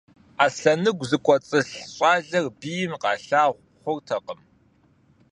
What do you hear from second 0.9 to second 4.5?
зыкӀуэцӀылъ щӀалэр бийм къалъагъу хъуртэкъым.